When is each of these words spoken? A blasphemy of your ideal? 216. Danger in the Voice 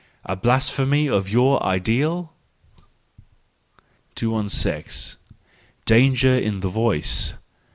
A 0.25 0.35
blasphemy 0.35 1.07
of 1.07 1.29
your 1.29 1.63
ideal? 1.63 2.33
216. 4.15 5.15
Danger 5.85 6.35
in 6.39 6.61
the 6.61 6.69
Voice 6.69 7.35